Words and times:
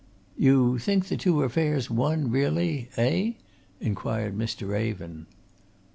"You 0.35 0.79
think 0.79 1.09
the 1.09 1.15
two 1.15 1.43
affairs 1.43 1.91
one 1.91 2.31
really 2.31 2.89
eh?" 2.97 3.33
inquired 3.79 4.35
Mr. 4.35 4.67
Raven. 4.67 5.27